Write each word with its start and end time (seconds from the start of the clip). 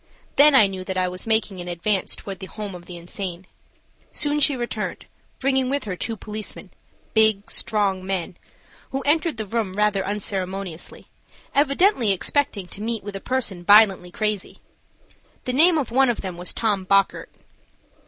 Then 0.35 0.55
I 0.55 0.65
knew 0.65 0.83
that 0.85 0.97
I 0.97 1.07
was 1.07 1.27
making 1.27 1.61
an 1.61 1.67
advance 1.67 2.15
toward 2.15 2.39
the 2.39 2.47
home 2.47 2.73
of 2.73 2.87
the 2.87 2.97
insane. 2.97 3.45
Soon 4.09 4.39
she 4.39 4.55
returned, 4.55 5.05
bringing 5.37 5.69
with 5.69 5.83
her 5.83 5.95
two 5.95 6.17
policemen–big, 6.17 7.51
strong 7.51 8.03
men–who 8.03 9.01
entered 9.03 9.37
the 9.37 9.45
room 9.45 9.73
rather 9.73 10.03
unceremoniously, 10.03 11.05
evidently 11.53 12.11
expecting 12.11 12.65
to 12.69 12.81
meet 12.81 13.03
with 13.03 13.15
a 13.15 13.21
person 13.21 13.63
violently 13.63 14.09
crazy. 14.09 14.57
The 15.45 15.53
name 15.53 15.77
of 15.77 15.91
one 15.91 16.09
of 16.09 16.21
them 16.21 16.35
was 16.35 16.51
Tom 16.51 16.83
Bockert. 16.83 17.29